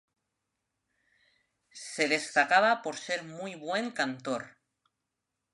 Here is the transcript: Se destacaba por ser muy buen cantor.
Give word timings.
Se 1.93 2.07
destacaba 2.07 2.81
por 2.81 2.97
ser 2.97 3.23
muy 3.23 3.53
buen 3.53 3.91
cantor. 3.91 4.57